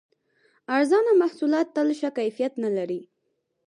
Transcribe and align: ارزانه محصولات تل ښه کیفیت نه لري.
ارزانه 0.75 1.11
محصولات 1.21 1.67
تل 1.75 1.87
ښه 1.99 2.09
کیفیت 2.17 2.53
نه 2.63 2.69
لري. 2.77 3.01